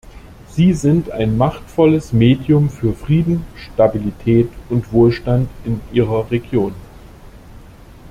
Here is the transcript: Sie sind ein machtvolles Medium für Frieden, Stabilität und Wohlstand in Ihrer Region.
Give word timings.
Sie 0.49 0.73
sind 0.73 1.11
ein 1.11 1.37
machtvolles 1.37 2.11
Medium 2.11 2.71
für 2.71 2.91
Frieden, 2.95 3.45
Stabilität 3.55 4.49
und 4.69 4.91
Wohlstand 4.91 5.47
in 5.63 5.79
Ihrer 5.91 6.31
Region. 6.31 6.73